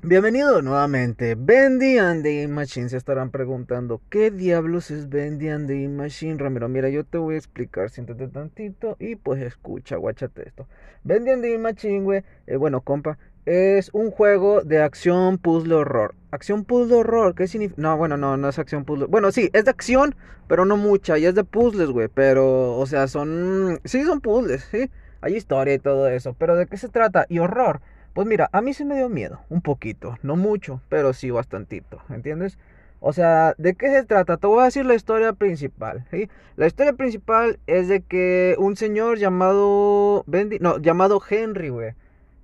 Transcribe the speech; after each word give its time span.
Bienvenido 0.00 0.62
nuevamente. 0.62 1.34
Bendy 1.34 1.98
and 1.98 2.22
the 2.22 2.46
Machine. 2.46 2.88
Se 2.88 2.96
estarán 2.96 3.30
preguntando, 3.30 4.00
¿qué 4.10 4.30
diablos 4.30 4.92
es 4.92 5.08
Bendy 5.08 5.48
and 5.48 5.66
the 5.66 5.88
Machine? 5.88 6.38
Ramiro, 6.38 6.68
mira, 6.68 6.88
yo 6.88 7.02
te 7.02 7.18
voy 7.18 7.34
a 7.34 7.38
explicar. 7.38 7.90
Siéntate 7.90 8.28
tantito 8.28 8.96
y 9.00 9.16
pues 9.16 9.42
escucha, 9.42 9.96
guáchate 9.96 10.46
esto. 10.46 10.68
Bendy 11.02 11.32
and 11.32 11.42
the 11.42 11.58
Machine, 11.58 12.04
güey. 12.04 12.22
Eh, 12.46 12.54
bueno, 12.54 12.80
compa, 12.82 13.18
es 13.44 13.90
un 13.92 14.12
juego 14.12 14.62
de 14.62 14.80
acción, 14.80 15.36
puzzle, 15.36 15.74
horror. 15.74 16.14
Acción, 16.30 16.64
puzzle, 16.64 16.94
horror. 16.94 17.34
¿Qué 17.34 17.48
significa? 17.48 17.82
No, 17.82 17.96
bueno, 17.96 18.16
no, 18.16 18.36
no 18.36 18.48
es 18.48 18.58
acción, 18.60 18.84
puzzle. 18.84 19.06
Bueno, 19.06 19.32
sí, 19.32 19.50
es 19.52 19.64
de 19.64 19.70
acción, 19.72 20.14
pero 20.46 20.64
no 20.64 20.76
mucha. 20.76 21.18
Y 21.18 21.26
es 21.26 21.34
de 21.34 21.42
puzzles, 21.42 21.88
güey. 21.90 22.06
Pero, 22.06 22.76
o 22.78 22.86
sea, 22.86 23.08
son. 23.08 23.80
Sí, 23.84 24.04
son 24.04 24.20
puzzles, 24.20 24.62
sí. 24.70 24.90
Hay 25.22 25.34
historia 25.34 25.74
y 25.74 25.80
todo 25.80 26.06
eso. 26.08 26.36
Pero 26.38 26.54
¿de 26.54 26.66
qué 26.66 26.76
se 26.76 26.88
trata? 26.88 27.26
Y 27.28 27.40
horror. 27.40 27.80
Pues 28.18 28.26
mira, 28.26 28.50
a 28.50 28.62
mí 28.62 28.74
se 28.74 28.84
me 28.84 28.96
dio 28.96 29.08
miedo, 29.08 29.38
un 29.48 29.62
poquito, 29.62 30.18
no 30.24 30.34
mucho, 30.34 30.80
pero 30.88 31.12
sí 31.12 31.30
bastantito, 31.30 32.02
¿entiendes? 32.08 32.58
O 32.98 33.12
sea, 33.12 33.54
¿de 33.58 33.76
qué 33.76 33.90
se 33.90 34.04
trata? 34.04 34.38
Te 34.38 34.48
voy 34.48 34.60
a 34.60 34.64
decir 34.64 34.84
la 34.84 34.96
historia 34.96 35.34
principal, 35.34 36.04
¿sí? 36.10 36.28
La 36.56 36.66
historia 36.66 36.94
principal 36.94 37.60
es 37.68 37.86
de 37.86 38.00
que 38.00 38.56
un 38.58 38.74
señor 38.74 39.18
llamado 39.18 40.24
Bendy, 40.26 40.58
no, 40.58 40.78
llamado 40.78 41.22
Henry, 41.30 41.68
güey. 41.68 41.92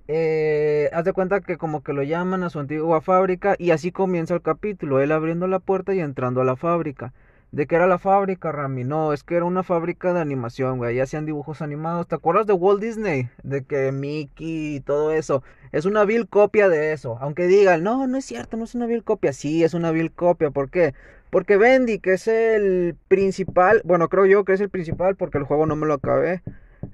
Eh, 0.07 0.89
haz 0.93 1.03
de 1.03 1.11
cuenta 1.11 1.41
que 1.41 1.57
como 1.57 1.83
que 1.83 1.91
lo 1.91 2.03
llaman 2.03 2.43
a 2.43 2.49
su 2.49 2.61
antigua 2.61 3.01
fábrica 3.01 3.57
y 3.59 3.71
así 3.71 3.91
comienza 3.91 4.33
el 4.33 4.41
capítulo, 4.41 5.01
él 5.01 5.11
abriendo 5.11 5.45
la 5.45 5.59
puerta 5.59 5.93
y 5.93 5.99
entrando 5.99 6.39
a 6.39 6.45
la 6.45 6.55
fábrica. 6.55 7.11
¿De 7.51 7.67
qué 7.67 7.75
era 7.75 7.87
la 7.87 7.99
fábrica, 7.99 8.51
Rami? 8.51 8.83
No, 8.83 9.13
es 9.13 9.23
que 9.23 9.35
era 9.35 9.45
una 9.45 9.63
fábrica 9.63 10.13
de 10.13 10.19
animación, 10.19 10.77
güey. 10.77 10.91
Ahí 10.91 10.99
hacían 10.99 11.25
dibujos 11.25 11.61
animados. 11.61 12.07
¿Te 12.07 12.15
acuerdas 12.15 12.47
de 12.47 12.53
Walt 12.53 12.81
Disney? 12.81 13.29
De 13.43 13.63
que 13.63 13.91
Mickey 13.91 14.75
y 14.75 14.79
todo 14.81 15.13
eso. 15.13 15.41
Es 15.71 15.85
una 15.85 16.03
vil 16.03 16.27
copia 16.27 16.67
de 16.67 16.91
eso. 16.91 17.17
Aunque 17.21 17.47
digan, 17.47 17.83
no, 17.83 18.07
no 18.07 18.17
es 18.17 18.25
cierto, 18.25 18.57
no 18.57 18.65
es 18.65 18.75
una 18.75 18.87
vil 18.87 19.03
copia. 19.03 19.31
Sí, 19.31 19.63
es 19.63 19.73
una 19.73 19.91
vil 19.91 20.11
copia. 20.11 20.51
¿Por 20.51 20.69
qué? 20.69 20.93
Porque 21.29 21.57
Bendy, 21.57 21.99
que 21.99 22.13
es 22.13 22.27
el 22.27 22.97
principal. 23.07 23.81
Bueno, 23.85 24.09
creo 24.09 24.25
yo 24.25 24.43
que 24.43 24.53
es 24.53 24.61
el 24.61 24.69
principal 24.69 25.15
porque 25.15 25.37
el 25.37 25.45
juego 25.45 25.65
no 25.65 25.75
me 25.75 25.87
lo 25.87 25.93
acabé. 25.93 26.41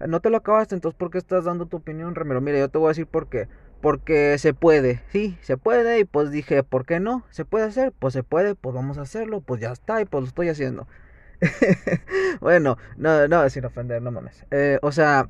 No 0.07 0.19
te 0.19 0.29
lo 0.29 0.37
acabaste, 0.37 0.75
entonces 0.75 0.97
¿por 0.97 1.11
qué 1.11 1.17
estás 1.17 1.45
dando 1.45 1.65
tu 1.65 1.77
opinión, 1.77 2.15
Ramiro? 2.15 2.39
Mira, 2.39 2.59
yo 2.59 2.69
te 2.69 2.77
voy 2.77 2.87
a 2.87 2.89
decir 2.89 3.07
por 3.07 3.27
qué 3.27 3.47
porque 3.81 4.37
se 4.37 4.53
puede, 4.53 5.01
sí, 5.11 5.37
se 5.41 5.57
puede 5.57 5.99
y 5.99 6.05
pues 6.05 6.31
dije, 6.31 6.63
¿por 6.63 6.85
qué 6.85 6.99
no? 6.99 7.25
¿Se 7.31 7.45
puede 7.45 7.65
hacer? 7.65 7.91
Pues 7.97 8.13
se 8.13 8.23
puede, 8.23 8.55
pues 8.55 8.75
vamos 8.75 8.97
a 8.97 9.01
hacerlo, 9.01 9.41
pues 9.41 9.61
ya 9.61 9.71
está 9.71 10.01
y 10.01 10.05
pues 10.05 10.21
lo 10.21 10.27
estoy 10.27 10.49
haciendo. 10.49 10.87
bueno, 12.39 12.77
no, 12.97 13.27
no, 13.27 13.49
sin 13.49 13.65
ofender, 13.65 14.01
no 14.01 14.11
mames. 14.11 14.45
Eh, 14.51 14.77
o 14.81 14.91
sea, 14.91 15.27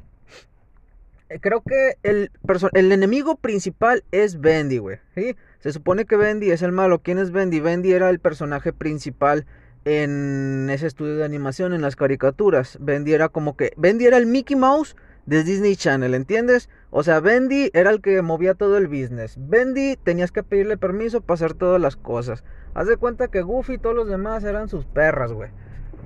eh, 1.30 1.40
creo 1.40 1.62
que 1.62 1.96
el, 2.04 2.30
el 2.74 2.92
enemigo 2.92 3.38
principal 3.38 4.04
es 4.12 4.40
Bendy, 4.42 4.80
güey, 4.80 5.00
¿sí? 5.16 5.36
Se 5.60 5.72
supone 5.72 6.06
que 6.06 6.18
Bendy 6.18 6.52
es 6.52 6.62
el 6.62 6.74
malo. 6.74 7.00
¿Quién 7.00 7.20
es 7.20 7.32
Bendy? 7.32 7.60
Bendy 7.62 7.94
era 7.94 8.10
el 8.10 8.20
personaje 8.20 8.74
principal 8.74 9.46
en 9.86 10.70
ese 10.70 10.88
estudio 10.88 11.16
de 11.16 11.24
animación, 11.24 11.74
en 11.74 11.82
las 11.82 11.96
caricaturas. 11.96 12.78
Bendy 12.82 13.14
era 13.14 13.30
como 13.30 13.56
que, 13.56 13.72
Bendy 13.78 14.06
era 14.06 14.18
el 14.18 14.26
Mickey 14.26 14.56
Mouse 14.56 14.96
de 15.25 15.44
Disney 15.44 15.75
Channel, 15.75 16.14
¿entiendes? 16.14 16.69
O 16.89 17.03
sea, 17.03 17.19
Bendy 17.19 17.69
era 17.73 17.89
el 17.91 18.02
que 18.02 18.22
movía 18.22 18.53
todo 18.53 18.77
el 18.77 18.88
business. 18.88 19.36
Bendy 19.38 19.95
tenías 19.97 20.31
que 20.31 20.44
pedirle 20.44 20.77
permiso 20.77 21.22
para 21.22 21.36
hacer 21.36 21.53
todas 21.53 21.80
las 21.80 21.95
cosas. 21.95 22.44
Haz 22.73 22.88
de 22.88 22.97
cuenta 22.97 23.27
que 23.27 23.42
Goofy 23.42 23.73
y 23.73 23.77
todos 23.77 23.95
los 23.95 24.08
demás 24.08 24.44
eran 24.44 24.69
sus 24.69 24.86
perras, 24.86 25.31
güey. 25.31 25.49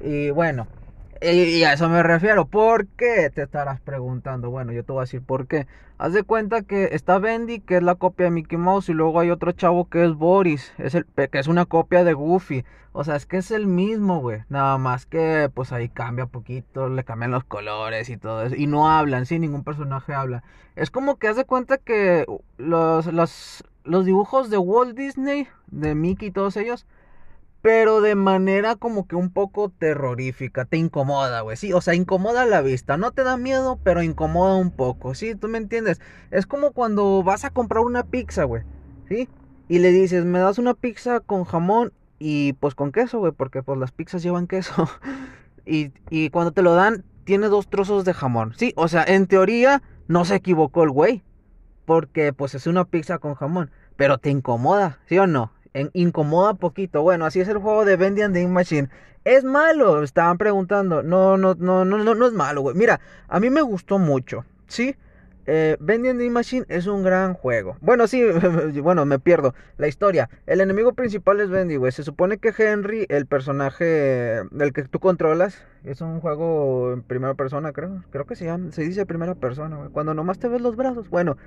Y 0.02 0.30
bueno, 0.32 0.68
y, 1.22 1.64
a 1.64 1.74
eso 1.74 1.90
me 1.90 2.04
refiero. 2.04 2.46
¿Por 2.46 2.88
qué? 2.88 3.30
Te 3.34 3.44
estarás 3.44 3.80
preguntando. 3.80 4.50
Bueno, 4.50 4.72
yo 4.72 4.84
te 4.84 4.92
voy 4.92 5.00
a 5.00 5.04
decir 5.04 5.22
por 5.22 5.48
qué. 5.48 5.68
Haz 5.98 6.14
de 6.14 6.24
cuenta 6.24 6.62
que 6.62 6.90
está 6.92 7.20
Bendy, 7.20 7.62
que 7.62 7.78
es 7.78 7.84
la 7.84 7.96
copia 7.96 8.26
de 8.26 8.32
Mickey 8.32 8.58
Mouse, 8.58 8.90
y 8.90 8.94
luego 8.94 9.20
hay 9.20 9.30
otro 9.30 9.54
chavo 9.54 9.90
que 9.90 10.04
es 10.04 10.14
Boris, 10.14 10.74
es 10.78 10.94
el, 10.94 11.06
que 11.06 11.40
es 11.40 11.48
una 11.48 11.66
copia 11.66 12.04
de 12.04 12.14
Goofy. 12.14 12.66
O 12.92 13.04
sea, 13.04 13.16
es 13.16 13.26
que 13.26 13.38
es 13.38 13.52
el 13.52 13.68
mismo, 13.68 14.20
güey. 14.20 14.44
Nada 14.50 14.78
más 14.78 15.06
que, 15.06 15.50
pues 15.54 15.72
ahí 15.72 15.90
cambia 15.90 16.26
poquito, 16.28 16.90
le 16.90 17.04
cambian 17.04 17.32
los 17.32 17.44
colores 17.44 18.10
y 18.10 18.18
todo 18.18 18.44
eso. 18.44 18.56
Y 18.56 18.68
no 18.68 18.90
hablan, 18.90 19.26
sí, 19.26 19.40
ningún 19.40 19.64
personaje 19.64 20.14
habla. 20.14 20.44
Es 20.76 20.92
como 20.92 21.18
que 21.18 21.28
haz 21.28 21.38
de 21.38 21.46
cuenta 21.46 21.78
que 21.78 22.26
los, 22.58 23.08
los, 23.08 23.64
los 23.84 24.06
dibujos 24.06 24.50
de 24.50 24.58
Walt 24.58 24.98
Disney, 24.98 25.48
de 25.68 25.96
Mickey 25.96 26.30
y 26.30 26.32
todos 26.32 26.58
ellos, 26.58 26.86
pero 27.66 28.00
de 28.00 28.14
manera 28.14 28.76
como 28.76 29.08
que 29.08 29.16
un 29.16 29.32
poco 29.32 29.70
terrorífica, 29.70 30.66
te 30.66 30.78
incomoda, 30.78 31.42
güey, 31.42 31.58
sí, 31.58 31.74
o 31.74 31.82
sea, 31.82 31.96
incomoda 31.96 32.46
la 32.46 32.62
vista, 32.62 32.96
no 32.96 33.10
te 33.10 33.24
da 33.24 33.38
miedo, 33.38 33.80
pero 33.82 34.04
incomoda 34.04 34.54
un 34.54 34.70
poco, 34.70 35.16
sí, 35.16 35.34
tú 35.34 35.48
me 35.48 35.58
entiendes, 35.58 36.00
es 36.30 36.46
como 36.46 36.74
cuando 36.74 37.24
vas 37.24 37.44
a 37.44 37.50
comprar 37.50 37.84
una 37.84 38.04
pizza, 38.04 38.44
güey, 38.44 38.62
sí, 39.10 39.28
y 39.68 39.80
le 39.80 39.92
dices, 39.92 40.26
me 40.26 40.38
das 40.38 40.60
una 40.60 40.76
pizza 40.76 41.22
con 41.22 41.44
jamón 41.44 41.92
y 42.20 42.54
pues 42.54 42.76
con 42.76 42.92
queso, 42.92 43.18
güey, 43.18 43.32
porque 43.32 43.64
pues 43.64 43.80
las 43.80 43.92
pizzas 43.92 44.22
llevan 44.22 44.46
queso, 44.46 44.88
y, 45.66 45.92
y 46.12 46.30
cuando 46.30 46.52
te 46.52 46.62
lo 46.62 46.76
dan, 46.76 47.04
tiene 47.24 47.48
dos 47.48 47.68
trozos 47.68 48.06
de 48.06 48.14
jamón, 48.14 48.54
sí, 48.56 48.74
o 48.76 48.88
sea, 48.88 49.04
en 49.06 49.26
teoría 49.26 49.82
no 50.08 50.24
se 50.24 50.36
equivocó 50.36 50.84
el 50.84 50.92
güey, 50.92 51.24
porque 51.86 52.32
pues 52.32 52.54
es 52.54 52.68
una 52.68 52.86
pizza 52.86 53.18
con 53.18 53.34
jamón, 53.34 53.72
pero 53.96 54.20
te 54.20 54.30
incomoda, 54.30 55.00
¿sí 55.08 55.18
o 55.18 55.26
no? 55.26 55.55
Incomoda 55.94 56.54
poquito. 56.56 57.02
Bueno, 57.02 57.26
así 57.26 57.40
es 57.40 57.48
el 57.48 57.58
juego 57.58 57.86
de 57.86 57.96
Bendy 57.96 58.22
and 58.22 58.34
the 58.34 58.48
Machine. 58.48 58.90
¿Es 59.24 59.44
malo? 59.44 60.04
Estaban 60.04 60.38
preguntando. 60.38 61.02
No, 61.04 61.38
no, 61.38 61.56
no, 61.56 61.84
no, 61.84 61.98
no, 61.98 62.16
no 62.16 62.28
es 62.28 62.34
malo, 62.34 62.62
güey. 62.62 62.76
Mira, 62.76 63.00
a 63.28 63.40
mí 63.40 63.50
me 63.50 63.62
gustó 63.62 63.98
mucho, 63.98 64.46
¿sí? 64.68 64.96
Eh, 65.48 65.78
Bendy 65.80 66.10
and 66.10 66.20
the 66.20 66.30
Machine 66.30 66.66
es 66.70 66.88
un 66.88 67.04
gran 67.04 67.34
juego. 67.34 67.78
Bueno, 67.82 68.08
sí, 68.08 68.24
bueno, 68.82 69.06
me 69.06 69.20
pierdo. 69.20 69.54
La 69.78 69.88
historia. 69.88 70.30
El 70.48 70.62
enemigo 70.62 70.94
principal 70.94 71.40
es 71.40 71.50
Bendy, 71.50 71.76
güey. 71.76 71.92
Se 71.92 72.04
supone 72.04 72.38
que 72.38 72.54
Henry, 72.58 73.06
el 73.10 73.26
personaje 73.26 74.44
del 74.52 74.74
que 74.74 74.84
tú 74.84 75.00
controlas, 75.00 75.62
es 75.84 76.02
un 76.02 76.20
juego 76.20 76.94
en 76.94 77.04
primera 77.04 77.36
persona, 77.36 77.74
creo. 77.74 78.04
Creo 78.12 78.26
que 78.26 78.36
se 78.36 78.46
llama, 78.46 78.72
se 78.72 78.82
dice 78.84 79.06
primera 79.06 79.36
persona, 79.36 79.78
güey. 79.78 79.90
Cuando 79.90 80.14
nomás 80.14 80.40
te 80.40 80.48
ves 80.48 80.62
los 80.62 80.76
brazos. 80.76 81.10
Bueno, 81.10 81.38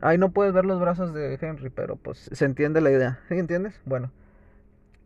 Ahí 0.00 0.18
no 0.18 0.32
puedes 0.32 0.52
ver 0.52 0.64
los 0.64 0.80
brazos 0.80 1.14
de 1.14 1.38
Henry, 1.40 1.70
pero 1.70 1.96
pues 1.96 2.28
se 2.32 2.44
entiende 2.44 2.80
la 2.80 2.90
idea. 2.90 3.20
¿Sí 3.28 3.38
entiendes? 3.38 3.80
Bueno. 3.84 4.10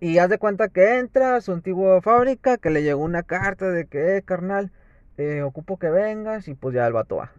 Y 0.01 0.19
haz 0.19 0.31
de 0.31 0.39
cuenta 0.39 0.69
que 0.69 0.99
entra 0.99 1.37
a 1.37 1.41
su 1.41 1.53
antigua 1.53 2.01
fábrica, 2.01 2.57
que 2.57 2.71
le 2.71 2.83
llegó 2.83 3.03
una 3.03 3.25
carta 3.25 3.71
de 3.71 3.87
que, 3.87 4.17
eh, 4.17 4.23
carnal, 4.23 4.71
eh, 5.17 5.43
ocupo 5.43 5.79
que 5.79 5.91
vengas 5.91 6.47
y 6.47 6.55
pues 6.55 6.75
ya 6.75 6.87
el 6.87 6.93
vato 6.93 7.17
va. 7.17 7.33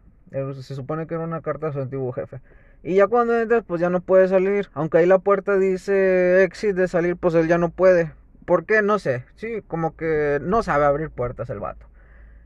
Se 0.61 0.75
supone 0.75 1.07
que 1.07 1.15
era 1.15 1.23
una 1.23 1.41
carta 1.41 1.67
a 1.67 1.73
su 1.73 1.79
antiguo 1.79 2.11
jefe. 2.11 2.41
Y 2.83 2.95
ya 2.95 3.07
cuando 3.07 3.37
entras, 3.37 3.63
pues 3.65 3.81
ya 3.81 3.89
no 3.89 4.01
puede 4.01 4.27
salir. 4.27 4.69
Aunque 4.73 4.99
ahí 4.99 5.05
la 5.05 5.19
puerta 5.19 5.57
dice 5.57 6.43
exit 6.43 6.75
de 6.75 6.87
salir, 6.87 7.17
pues 7.17 7.33
él 7.33 7.47
ya 7.47 7.57
no 7.57 7.69
puede. 7.69 8.11
¿Por 8.45 8.65
qué? 8.65 8.81
No 8.81 8.99
sé. 8.99 9.25
Sí, 9.35 9.61
como 9.67 9.95
que 9.95 10.39
no 10.41 10.63
sabe 10.63 10.85
abrir 10.85 11.09
puertas 11.09 11.49
el 11.49 11.59
vato. 11.59 11.87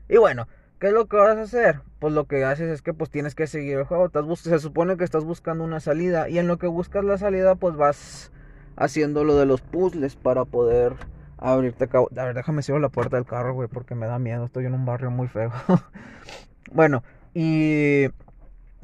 Y 0.08 0.16
bueno, 0.16 0.48
¿Qué 0.84 0.88
es 0.88 0.94
lo 0.94 1.06
que 1.06 1.16
vas 1.16 1.38
a 1.38 1.40
hacer? 1.40 1.80
Pues 1.98 2.12
lo 2.12 2.26
que 2.26 2.44
haces 2.44 2.68
es 2.68 2.82
que 2.82 2.92
pues 2.92 3.08
tienes 3.08 3.34
que 3.34 3.46
seguir 3.46 3.78
el 3.78 3.84
juego. 3.84 4.10
se 4.36 4.58
supone 4.58 4.98
que 4.98 5.04
estás 5.04 5.24
buscando 5.24 5.64
una 5.64 5.80
salida 5.80 6.28
y 6.28 6.38
en 6.38 6.46
lo 6.46 6.58
que 6.58 6.66
buscas 6.66 7.02
la 7.06 7.16
salida 7.16 7.54
pues 7.54 7.74
vas 7.74 8.30
haciendo 8.76 9.24
lo 9.24 9.34
de 9.36 9.46
los 9.46 9.62
puzzles 9.62 10.14
para 10.14 10.44
poder 10.44 10.92
abrirte. 11.38 11.88
A 11.94 12.24
ver, 12.26 12.34
déjame 12.34 12.62
cierro 12.62 12.80
la 12.80 12.90
puerta 12.90 13.16
del 13.16 13.24
carro, 13.24 13.54
güey, 13.54 13.66
porque 13.66 13.94
me 13.94 14.04
da 14.04 14.18
miedo. 14.18 14.44
Estoy 14.44 14.66
en 14.66 14.74
un 14.74 14.84
barrio 14.84 15.10
muy 15.10 15.26
feo. 15.26 15.50
bueno, 16.70 17.02
y 17.32 18.08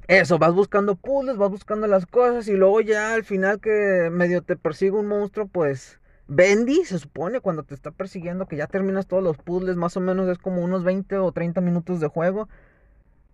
eso, 0.09 0.39
vas 0.39 0.55
buscando 0.55 0.97
puzzles, 0.97 1.37
vas 1.37 1.50
buscando 1.50 1.87
las 1.87 2.06
cosas 2.06 2.49
y 2.49 2.53
luego 2.53 2.81
ya 2.81 3.12
al 3.12 3.25
final 3.25 3.60
que 3.60 4.09
medio 4.10 4.41
te 4.41 4.56
persigue 4.56 4.93
un 4.93 5.06
monstruo, 5.06 5.49
pues 5.49 6.00
Bendy, 6.33 6.85
se 6.85 7.01
supone, 7.01 7.41
cuando 7.41 7.65
te 7.65 7.75
está 7.75 7.91
persiguiendo, 7.91 8.47
que 8.47 8.57
ya 8.57 8.69
terminas 8.69 9.09
todos 9.09 9.21
los 9.21 9.37
puzzles, 9.37 9.75
más 9.75 9.97
o 9.97 10.01
menos 10.01 10.29
es 10.29 10.39
como 10.39 10.63
unos 10.63 10.85
20 10.85 11.19
o 11.19 11.33
30 11.33 11.61
minutos 11.61 11.99
de 11.99 12.07
juego. 12.07 12.49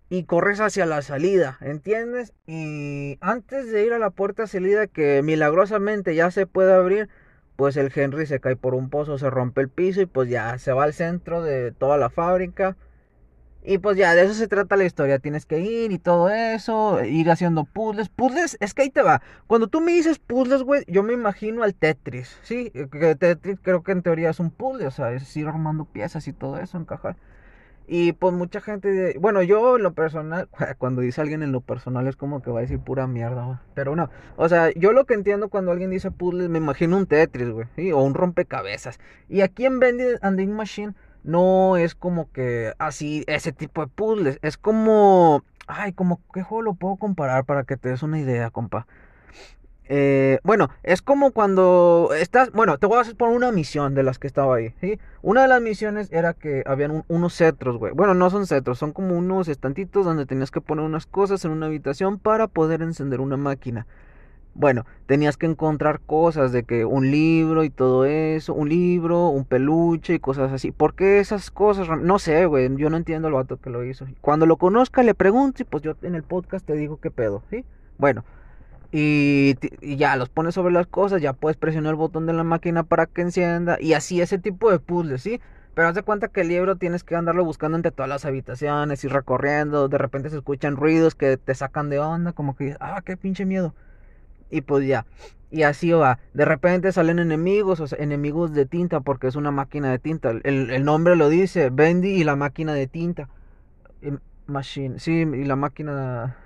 Y 0.09 0.25
corres 0.25 0.61
hacia 0.61 0.87
la 0.87 1.03
salida, 1.03 1.59
¿entiendes? 1.61 2.33
Y 2.47 3.19
antes 3.21 3.71
de 3.71 3.85
ir 3.85 3.93
a 3.93 3.99
la 3.99 4.09
puerta 4.09 4.43
de 4.45 4.49
salida, 4.49 4.87
que 4.87 5.21
milagrosamente 5.23 6.15
ya 6.15 6.31
se 6.31 6.47
puede 6.47 6.73
abrir, 6.73 7.11
pues 7.57 7.77
el 7.77 7.93
Henry 7.95 8.25
se 8.27 8.41
cae 8.41 8.57
por 8.57 8.75
un 8.75 8.89
pozo, 8.89 9.19
se 9.19 9.29
rompe 9.29 9.61
el 9.61 9.69
piso 9.69 10.01
y 10.01 10.07
pues 10.07 10.31
ya 10.31 10.59
se 10.59 10.73
va 10.73 10.85
al 10.85 10.95
centro 10.95 11.43
de 11.43 11.73
toda 11.73 11.99
la 11.99 12.09
fábrica. 12.09 12.79
Y 13.69 13.79
pues 13.79 13.97
ya, 13.97 14.15
de 14.15 14.23
eso 14.23 14.33
se 14.33 14.47
trata 14.47 14.77
la 14.77 14.85
historia. 14.85 15.19
Tienes 15.19 15.45
que 15.45 15.59
ir 15.59 15.91
y 15.91 15.99
todo 15.99 16.31
eso, 16.31 17.03
ir 17.05 17.29
haciendo 17.33 17.65
puzzles. 17.65 18.09
Puzzles, 18.09 18.57
es 18.61 18.75
que 18.75 18.83
ahí 18.83 18.91
te 18.91 19.03
va. 19.03 19.23
Cuando 19.49 19.67
tú 19.67 19.81
me 19.81 19.91
dices 19.91 20.21
puzzles, 20.21 20.63
güey, 20.63 20.85
yo 20.87 21.03
me 21.03 21.13
imagino 21.13 21.65
al 21.65 21.75
Tetris. 21.75 22.39
Sí, 22.43 22.71
que 22.71 23.17
Tetris 23.17 23.59
creo 23.61 23.83
que 23.83 23.91
en 23.91 24.03
teoría 24.03 24.31
es 24.31 24.39
un 24.39 24.53
puzzle, 24.53 24.87
o 24.87 24.93
sea, 24.93 25.13
es 25.13 25.37
ir 25.37 25.49
armando 25.49 25.85
piezas 25.85 26.29
y 26.29 26.33
todo 26.33 26.61
eso, 26.61 26.79
encajar. 26.79 27.17
Y 27.89 28.13
pues 28.13 28.35
mucha 28.35 28.61
gente, 28.61 29.17
bueno, 29.19 29.43
yo 29.43 29.77
en 29.77 29.83
lo 29.83 29.95
personal, 29.95 30.49
cuando 30.79 31.03
dice 31.03 31.21
alguien 31.21 31.43
en 31.43 31.51
lo 31.51 31.61
personal 31.61 32.07
es 32.07 32.15
como 32.15 32.43
que 32.43 32.53
va 32.53 32.61
a 32.61 32.63
decir 32.63 32.79
pura 32.79 33.09
mierda, 33.09 33.45
güey. 33.47 33.59
Pero 33.75 33.97
no, 33.97 34.11
o 34.37 34.49
sea, 34.49 34.71
yo 34.75 34.93
lo 34.93 35.07
que 35.07 35.15
entiendo 35.15 35.49
cuando 35.49 35.73
alguien 35.73 35.91
dice 35.91 36.13
puzzles, 36.13 36.49
me 36.49 36.59
imagino 36.59 36.97
un 36.97 37.07
Tetris, 37.07 37.51
güey, 37.51 37.91
o 37.91 37.99
un 37.99 38.15
rompecabezas. 38.15 39.01
Y 39.29 39.41
aquí 39.41 39.67
en 39.67 39.81
Vending 39.81 40.19
and 40.23 40.41
Machine 40.51 40.95
no 41.27 41.77
es 41.77 41.95
como 41.95 42.31
que 42.33 42.73
así, 42.79 43.25
ese 43.27 43.53
tipo 43.53 43.83
de 43.83 43.89
puzzles. 43.89 44.39
Es 44.43 44.57
como, 44.57 45.45
ay, 45.67 45.93
como, 45.93 46.21
¿qué 46.33 46.43
juego 46.43 46.63
lo 46.63 46.75
puedo 46.75 46.97
comparar 46.97 47.45
para 47.45 47.65
que 47.65 47.77
te 47.77 47.91
des 47.91 48.03
una 48.03 48.19
idea, 48.19 48.51
compa? 48.51 48.87
Eh, 49.89 50.41
bueno, 50.43 50.71
es 50.83 51.01
como 51.01 51.31
cuando 51.31 52.11
estás, 52.17 52.51
bueno, 52.51 52.79
te 52.79 52.87
voy 52.87 52.99
a 52.99 53.03
hacer 53.03 53.17
por 53.17 53.29
una 53.29 53.53
misión 53.53 53.95
de 53.95 54.03
las 54.03 54.19
que 54.19 54.27
estaba 54.27 54.57
ahí. 54.57 54.75
Una 55.23 55.43
de 55.43 55.49
las 55.49 55.63
misiones 55.63 56.13
era 56.13 56.35
que 56.35 56.65
habían 56.67 57.05
unos 57.09 57.37
cetros, 57.37 57.77
güey. 57.77 57.93
Bueno, 57.93 58.15
no 58.15 58.31
son 58.31 58.47
cetros, 58.47 58.79
son 58.79 58.93
como 58.93 59.17
unos 59.17 59.49
estantitos 59.49 60.05
donde 60.05 60.27
tenías 60.27 60.51
que 60.51 60.61
poner 60.61 60.85
unas 60.85 61.07
cosas 61.07 61.45
en 61.45 61.53
una 61.53 61.67
habitación 61.67 62.19
para 62.19 62.49
poder 62.49 62.83
encender 62.83 63.21
una 63.21 63.37
máquina. 63.37 63.87
Bueno, 64.59 64.87
tenías 65.05 65.37
que 65.37 65.45
encontrar 65.45 66.01
cosas 66.01 66.51
de 66.51 66.63
que 66.63 66.87
un 66.87 67.11
libro 67.11 67.63
y 67.63 67.69
todo 67.69 68.07
eso, 68.07 68.55
un 68.55 68.71
libro, 68.71 69.29
un 69.29 69.45
peluche 69.45 70.15
y 70.15 70.19
cosas 70.19 70.51
así. 70.51 70.73
¿Por 70.73 70.95
qué 70.95 71.21
esas 71.21 71.51
cosas? 71.51 71.87
No 72.01 72.19
sé, 72.19 72.47
güey, 72.47 72.75
yo 72.77 72.89
no 72.89 72.97
entiendo 72.97 73.29
el 73.29 73.35
vato 73.35 73.59
que 73.59 73.69
lo 73.69 73.85
hizo. 73.85 74.07
Cuando 74.23 74.47
lo 74.47 74.57
conozca 74.57 75.03
le 75.03 75.15
pregunto 75.15 75.61
y 75.61 75.67
pues 75.67 75.83
yo 75.83 75.93
en 76.01 76.15
el 76.15 76.23
podcast 76.23 76.65
te 76.65 76.73
digo 76.73 76.99
qué 76.99 77.11
pedo, 77.11 77.43
¿sí? 77.51 77.67
Bueno. 77.99 78.25
Y, 78.93 79.57
ya 79.97 80.17
los 80.17 80.31
pones 80.31 80.55
sobre 80.55 80.73
las 80.73 80.87
cosas, 80.87 81.21
ya 81.21 81.35
puedes 81.35 81.59
presionar 81.59 81.91
el 81.91 81.97
botón 81.97 82.25
de 82.25 82.33
la 82.33 82.45
máquina 82.45 82.83
para 82.83 83.05
que 83.05 83.21
encienda 83.21 83.77
y 83.79 83.93
así 83.93 84.23
ese 84.23 84.39
tipo 84.39 84.71
de 84.71 84.79
puzzles, 84.79 85.21
¿sí? 85.21 85.39
Pero 85.75 85.89
haz 85.89 85.95
de 85.95 86.03
cuenta 86.03 86.29
que 86.29 86.41
el 86.41 86.49
libro 86.49 86.77
tienes 86.77 87.05
que 87.05 87.15
andarlo 87.15 87.45
buscando 87.45 87.77
entre 87.77 87.93
todas 87.93 88.09
las 88.09 88.25
habitaciones 88.25 89.05
y 89.05 89.09
recorriendo, 89.09 89.89
de 89.89 89.99
repente 89.99 90.31
se 90.31 90.37
escuchan 90.37 90.77
ruidos 90.77 91.15
que 91.15 91.37
te 91.37 91.55
sacan 91.55 91.91
de 91.91 91.99
onda, 91.99 92.33
como 92.33 92.57
que, 92.57 92.75
ah, 92.81 93.03
qué 93.05 93.19
pinche 93.19 93.45
miedo. 93.45 93.75
Y 94.51 94.61
pues 94.61 94.87
ya, 94.87 95.07
y 95.51 95.63
así 95.63 95.91
va. 95.93 96.19
De 96.35 96.45
repente 96.45 96.93
salen 96.93 97.19
enemigos, 97.19 97.81
o 97.81 97.87
sea, 97.87 97.99
enemigos 97.99 98.53
de 98.53 98.67
tinta, 98.67 99.01
porque 99.01 99.27
es 99.27 99.37
una 99.37 99.51
máquina 99.51 99.91
de 99.91 99.99
tinta. 99.99 100.31
El, 100.31 100.71
el 100.71 100.85
nombre 100.85 101.17
lo 101.17 101.29
dice, 101.29 101.71
Bendy 101.71 102.11
y 102.11 102.25
la 102.25 102.37
máquina 102.37 102.75
de 102.75 102.87
tinta. 102.87 103.29
Machine, 104.47 105.01
sí, 105.01 105.13
y 105.13 105.45
la 105.45 105.57
máquina 105.57 106.37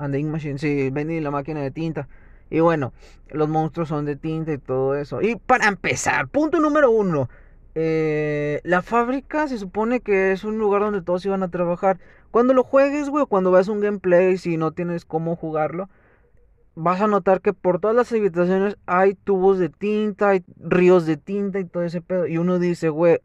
And 0.00 0.14
the 0.14 0.24
Machine, 0.24 0.58
sí, 0.58 0.88
vení 0.90 1.20
la 1.20 1.30
máquina 1.30 1.60
de 1.60 1.70
tinta. 1.70 2.08
Y 2.48 2.60
bueno, 2.60 2.94
los 3.28 3.48
monstruos 3.48 3.88
son 3.88 4.06
de 4.06 4.16
tinta 4.16 4.52
y 4.52 4.58
todo 4.58 4.94
eso. 4.96 5.20
Y 5.20 5.36
para 5.36 5.68
empezar, 5.68 6.26
punto 6.28 6.58
número 6.58 6.90
uno. 6.90 7.28
Eh, 7.74 8.60
la 8.64 8.80
fábrica 8.82 9.46
se 9.46 9.58
supone 9.58 10.00
que 10.00 10.32
es 10.32 10.42
un 10.42 10.58
lugar 10.58 10.80
donde 10.80 11.02
todos 11.02 11.24
iban 11.26 11.42
a 11.42 11.50
trabajar. 11.50 11.98
Cuando 12.30 12.54
lo 12.54 12.64
juegues, 12.64 13.10
güey, 13.10 13.26
cuando 13.26 13.52
ves 13.52 13.68
un 13.68 13.80
gameplay, 13.80 14.38
si 14.38 14.56
no 14.56 14.72
tienes 14.72 15.04
cómo 15.04 15.36
jugarlo, 15.36 15.90
vas 16.74 17.00
a 17.00 17.06
notar 17.06 17.40
que 17.40 17.52
por 17.52 17.80
todas 17.80 17.96
las 17.96 18.12
habitaciones 18.12 18.76
hay 18.86 19.14
tubos 19.14 19.58
de 19.58 19.68
tinta, 19.68 20.30
hay 20.30 20.44
ríos 20.58 21.06
de 21.06 21.16
tinta 21.16 21.60
y 21.60 21.64
todo 21.64 21.82
ese 21.84 22.00
pedo. 22.00 22.26
Y 22.26 22.38
uno 22.38 22.58
dice, 22.58 22.88
güey, 22.88 23.20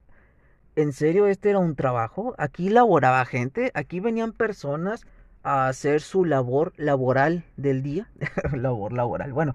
¿en 0.75 0.93
serio 0.93 1.27
este 1.27 1.51
era 1.51 1.59
un 1.59 1.75
trabajo? 1.75 2.35
Aquí 2.37 2.69
laboraba 2.69 3.23
gente, 3.25 3.71
aquí 3.73 3.99
venían 3.99 4.31
personas 4.33 5.05
a 5.43 5.67
hacer 5.67 6.01
su 6.01 6.25
labor 6.25 6.73
laboral 6.77 7.45
del 7.55 7.83
día. 7.83 8.09
labor 8.53 8.93
laboral, 8.93 9.31
bueno. 9.33 9.53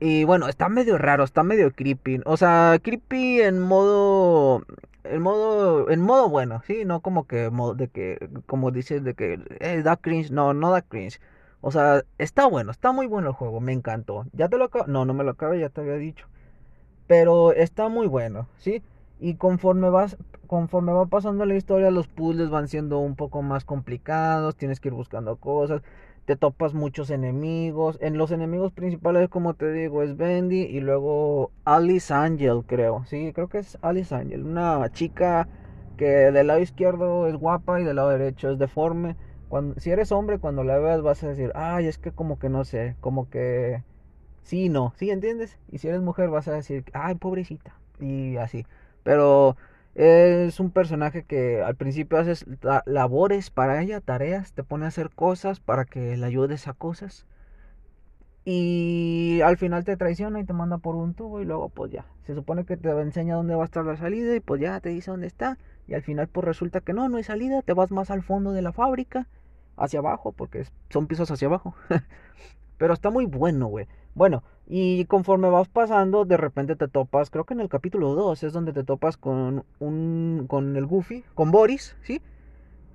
Y 0.00 0.24
bueno, 0.24 0.48
está 0.48 0.68
medio 0.68 0.96
raro, 0.96 1.24
está 1.24 1.42
medio 1.42 1.72
creepy. 1.72 2.20
O 2.24 2.36
sea, 2.36 2.78
creepy 2.82 3.40
en 3.40 3.58
modo. 3.60 4.64
En 5.04 5.22
modo. 5.22 5.90
En 5.90 6.00
modo 6.00 6.28
bueno, 6.28 6.62
sí, 6.66 6.84
no 6.84 7.00
como 7.00 7.26
que. 7.26 7.50
De 7.76 7.88
que 7.88 8.30
como 8.46 8.70
dices, 8.70 9.02
de 9.02 9.14
que. 9.14 9.40
Eh, 9.60 9.82
da 9.82 9.96
cringe. 9.96 10.30
No, 10.30 10.54
no 10.54 10.70
da 10.70 10.82
cringe. 10.82 11.20
O 11.60 11.70
sea, 11.70 12.04
está 12.18 12.46
bueno, 12.46 12.70
está 12.70 12.92
muy 12.92 13.06
bueno 13.06 13.28
el 13.28 13.34
juego, 13.34 13.60
me 13.60 13.72
encantó. 13.72 14.26
Ya 14.32 14.48
te 14.48 14.58
lo 14.58 14.64
acabo. 14.64 14.86
No, 14.86 15.04
no 15.04 15.14
me 15.14 15.24
lo 15.24 15.32
acabé, 15.32 15.60
ya 15.60 15.68
te 15.70 15.80
había 15.80 15.94
dicho. 15.94 16.26
Pero 17.06 17.52
está 17.52 17.88
muy 17.88 18.06
bueno, 18.06 18.48
¿sí? 18.58 18.82
Y 19.20 19.34
conforme 19.34 19.90
vas 19.90 20.16
conforme 20.48 20.92
va 20.92 21.06
pasando 21.06 21.44
la 21.46 21.54
historia, 21.54 21.90
los 21.92 22.08
puzzles 22.08 22.50
van 22.50 22.68
siendo 22.68 22.98
un 22.98 23.14
poco 23.14 23.42
más 23.42 23.64
complicados, 23.64 24.56
tienes 24.56 24.80
que 24.80 24.88
ir 24.88 24.94
buscando 24.94 25.36
cosas, 25.36 25.82
te 26.24 26.36
topas 26.36 26.74
muchos 26.74 27.10
enemigos. 27.10 27.98
En 28.00 28.18
los 28.18 28.32
enemigos 28.32 28.72
principales, 28.72 29.28
como 29.28 29.54
te 29.54 29.70
digo, 29.72 30.02
es 30.02 30.16
Bendy 30.16 30.62
y 30.62 30.80
luego 30.80 31.52
Alice 31.64 32.12
Angel, 32.12 32.64
creo. 32.66 33.04
Sí, 33.06 33.32
creo 33.34 33.48
que 33.48 33.58
es 33.58 33.78
Alice 33.82 34.14
Angel, 34.14 34.44
una 34.44 34.90
chica 34.92 35.48
que 35.96 36.06
del 36.06 36.46
lado 36.48 36.60
izquierdo 36.60 37.26
es 37.26 37.36
guapa 37.36 37.80
y 37.80 37.84
del 37.84 37.96
lado 37.96 38.10
derecho 38.10 38.50
es 38.50 38.58
deforme. 38.58 39.16
Cuando, 39.48 39.80
si 39.80 39.90
eres 39.90 40.12
hombre, 40.12 40.38
cuando 40.38 40.64
la 40.64 40.78
veas 40.78 41.02
vas 41.02 41.22
a 41.24 41.28
decir, 41.28 41.52
ay, 41.54 41.86
es 41.86 41.98
que 41.98 42.12
como 42.12 42.38
que 42.38 42.48
no 42.48 42.64
sé, 42.64 42.96
como 43.00 43.30
que 43.30 43.82
sí, 44.42 44.68
no, 44.68 44.92
¿sí 44.96 45.10
entiendes? 45.10 45.58
Y 45.70 45.78
si 45.78 45.88
eres 45.88 46.02
mujer 46.02 46.30
vas 46.30 46.48
a 46.48 46.52
decir, 46.52 46.84
ay, 46.92 47.14
pobrecita, 47.16 47.74
y 48.00 48.36
así. 48.36 48.66
Pero 49.02 49.56
es 49.94 50.60
un 50.60 50.70
personaje 50.70 51.24
que 51.24 51.62
al 51.62 51.76
principio 51.76 52.18
haces 52.18 52.46
labores 52.86 53.50
para 53.50 53.82
ella, 53.82 54.00
tareas, 54.00 54.52
te 54.52 54.62
pone 54.64 54.84
a 54.84 54.88
hacer 54.88 55.10
cosas 55.10 55.60
para 55.60 55.84
que 55.86 56.16
le 56.16 56.26
ayudes 56.26 56.68
a 56.68 56.74
cosas. 56.74 57.26
Y 58.44 59.40
al 59.44 59.58
final 59.58 59.84
te 59.84 59.96
traiciona 59.96 60.40
y 60.40 60.44
te 60.44 60.54
manda 60.54 60.78
por 60.78 60.96
un 60.96 61.14
tubo 61.14 61.40
y 61.40 61.44
luego 61.44 61.68
pues 61.68 61.92
ya. 61.92 62.06
Se 62.22 62.34
supone 62.34 62.64
que 62.64 62.76
te 62.76 62.88
enseña 62.90 63.34
dónde 63.34 63.54
va 63.54 63.62
a 63.62 63.66
estar 63.66 63.84
la 63.84 63.96
salida 63.96 64.34
y 64.34 64.40
pues 64.40 64.60
ya 64.60 64.80
te 64.80 64.88
dice 64.88 65.10
dónde 65.10 65.26
está. 65.26 65.58
Y 65.86 65.94
al 65.94 66.02
final 66.02 66.28
pues 66.28 66.46
resulta 66.46 66.80
que 66.80 66.92
no, 66.94 67.08
no 67.08 67.18
hay 67.18 67.24
salida, 67.24 67.62
te 67.62 67.74
vas 67.74 67.90
más 67.90 68.10
al 68.10 68.22
fondo 68.22 68.52
de 68.52 68.62
la 68.62 68.72
fábrica, 68.72 69.26
hacia 69.78 70.00
abajo, 70.00 70.32
porque 70.32 70.66
son 70.90 71.06
pisos 71.06 71.30
hacia 71.30 71.48
abajo. 71.48 71.74
Pero 72.78 72.94
está 72.94 73.10
muy 73.10 73.26
bueno, 73.26 73.66
güey. 73.66 73.86
Bueno, 74.14 74.42
y 74.66 75.04
conforme 75.06 75.48
vas 75.48 75.68
pasando, 75.68 76.24
de 76.24 76.36
repente 76.36 76.76
te 76.76 76.88
topas, 76.88 77.30
creo 77.30 77.44
que 77.44 77.54
en 77.54 77.60
el 77.60 77.68
capítulo 77.68 78.14
2 78.14 78.42
es 78.42 78.52
donde 78.52 78.72
te 78.72 78.84
topas 78.84 79.16
con 79.16 79.64
un 79.78 80.46
con 80.48 80.76
el 80.76 80.86
Goofy, 80.86 81.24
con 81.34 81.50
Boris, 81.50 81.96
¿sí? 82.02 82.20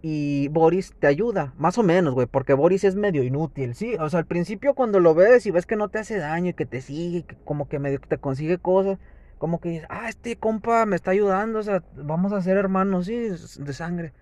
Y 0.02 0.50
Boris 0.50 0.94
te 1.00 1.08
ayuda, 1.08 1.54
más 1.58 1.78
o 1.78 1.84
menos, 1.84 2.14
güey, 2.14 2.28
porque 2.28 2.54
Boris 2.54 2.84
es 2.84 2.96
medio 2.96 3.24
inútil, 3.24 3.74
¿sí? 3.74 3.96
O 3.96 4.10
sea, 4.10 4.20
al 4.20 4.26
principio 4.26 4.74
cuando 4.74 5.00
lo 5.00 5.16
ves 5.16 5.46
y 5.46 5.52
ves 5.52 5.66
que 5.66 5.78
no 5.78 5.88
te 5.90 6.00
hace 6.00 6.18
daño 6.18 6.50
y 6.50 6.54
que 6.54 6.66
te 6.66 6.82
sigue, 6.82 7.24
que 7.24 7.36
como 7.46 7.70
que 7.70 7.80
medio 7.80 8.00
te 8.02 8.18
consigue 8.18 8.58
cosas, 8.58 9.00
como 9.38 9.60
que 9.60 9.70
dices, 9.70 9.88
ah, 9.90 10.10
este 10.10 10.36
compa 10.36 10.86
me 10.86 10.96
está 10.96 11.12
ayudando, 11.12 11.60
o 11.60 11.64
sea, 11.64 11.84
vamos 11.96 12.34
a 12.34 12.42
ser 12.42 12.58
hermanos, 12.58 13.06
sí, 13.06 13.16
de 13.18 13.74
sangre. 13.74 14.14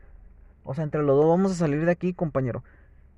O 0.64 0.74
sea, 0.74 0.84
entre 0.84 1.02
los 1.04 1.16
dos 1.16 1.28
vamos 1.28 1.52
a 1.52 1.56
salir 1.56 1.86
de 1.86 1.92
aquí, 1.92 2.14
compañero. 2.14 2.64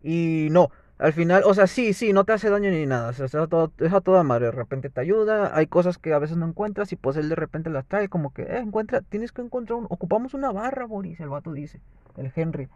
Y 0.01 0.47
no, 0.51 0.69
al 0.99 1.13
final, 1.13 1.43
o 1.45 1.53
sea, 1.53 1.67
sí, 1.67 1.93
sí, 1.93 2.13
no 2.13 2.23
te 2.23 2.33
hace 2.33 2.49
daño 2.49 2.69
ni 2.71 2.85
nada. 2.85 3.09
O 3.09 3.13
sea, 3.13 3.25
es 3.25 3.35
a, 3.35 4.01
toda 4.01 4.23
madre. 4.23 4.45
De 4.45 4.51
repente 4.51 4.89
te 4.89 5.01
ayuda. 5.01 5.55
Hay 5.55 5.67
cosas 5.67 5.97
que 5.97 6.13
a 6.13 6.19
veces 6.19 6.37
no 6.37 6.47
encuentras 6.47 6.91
y 6.91 6.95
pues 6.95 7.17
él 7.17 7.29
de 7.29 7.35
repente 7.35 7.69
las 7.69 7.85
trae. 7.85 8.09
Como 8.09 8.33
que, 8.33 8.43
eh, 8.43 8.59
encuentra, 8.59 9.01
tienes 9.01 9.31
que 9.31 9.41
encontrar 9.41 9.79
un. 9.79 9.85
Ocupamos 9.89 10.33
una 10.33 10.51
barra, 10.51 10.85
Boris, 10.85 11.19
el 11.19 11.29
vato 11.29 11.51
dice. 11.53 11.81
El 12.17 12.31
Henry. 12.35 12.69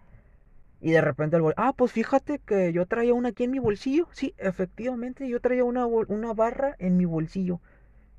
Y 0.79 0.91
de 0.91 1.01
repente 1.01 1.37
el 1.37 1.43
ah, 1.57 1.73
pues 1.75 1.91
fíjate 1.91 2.39
que 2.39 2.71
yo 2.71 2.85
traía 2.85 3.13
una 3.13 3.29
aquí 3.29 3.43
en 3.45 3.51
mi 3.51 3.59
bolsillo. 3.59 4.07
Sí, 4.11 4.33
efectivamente, 4.37 5.27
yo 5.27 5.39
traía 5.39 5.63
una, 5.63 5.85
una 5.85 6.33
barra 6.33 6.75
en 6.79 6.97
mi 6.97 7.05
bolsillo. 7.05 7.59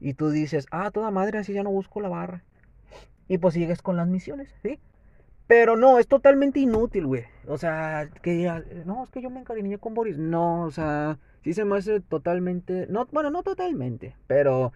Y 0.00 0.14
tú 0.14 0.31
dices, 0.31 0.67
ah, 0.71 0.90
toda 0.90 1.11
madre, 1.11 1.38
así 1.38 1.52
ya 1.52 1.62
no 1.62 1.71
busco 1.71 2.00
la 2.00 2.09
barra. 2.09 2.45
Y 3.28 3.38
pues 3.38 3.55
sigues 3.55 3.83
con 3.83 3.97
las 3.97 4.09
misiones, 4.09 4.49
¿sí? 4.62 4.81
Pero 5.49 5.78
no, 5.78 5.99
es 5.99 6.07
totalmente 6.07 6.61
inútil, 6.61 7.07
güey. 7.07 7.25
O 7.47 7.57
sea, 7.57 8.11
que 8.23 8.52
no, 8.85 9.02
es 9.02 9.11
que 9.11 9.23
yo 9.23 9.31
me 9.31 9.40
encariñé 9.40 9.78
con 9.78 9.95
Boris. 9.95 10.19
No, 10.19 10.64
o 10.64 10.71
sea, 10.71 11.19
sí 11.43 11.55
se 11.55 11.64
me 11.64 11.78
hace 11.78 12.00
totalmente. 12.00 12.87
No, 12.90 13.09
bueno, 13.11 13.31
no 13.31 13.43
totalmente, 13.43 14.14
pero 14.26 14.73